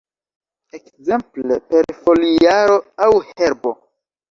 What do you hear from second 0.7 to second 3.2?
Ekzemple per foliaro aŭ